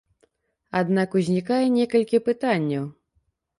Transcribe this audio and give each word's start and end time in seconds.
Аднак 0.79 1.13
узнікае 1.19 1.61
некалькі 1.77 2.23
пытанняў. 2.31 2.91